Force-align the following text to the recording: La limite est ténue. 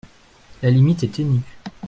La 0.63 0.71
limite 0.71 1.03
est 1.03 1.13
ténue. 1.13 1.41